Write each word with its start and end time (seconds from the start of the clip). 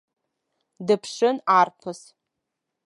Дыԥшын 0.85 1.37
арԥыс. 1.59 2.01